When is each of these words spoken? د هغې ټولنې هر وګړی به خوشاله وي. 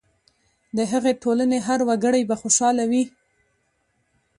د 0.77 0.79
هغې 0.91 1.13
ټولنې 1.23 1.57
هر 1.67 1.79
وګړی 1.89 2.21
به 2.29 2.35
خوشاله 2.41 2.83
وي. 2.91 3.03